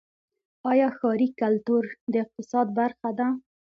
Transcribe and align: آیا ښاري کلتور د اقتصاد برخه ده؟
آیا 0.71 0.87
ښاري 0.97 1.29
کلتور 1.41 1.83
د 2.11 2.13
اقتصاد 2.23 2.67
برخه 2.79 3.09
ده؟ 3.19 3.27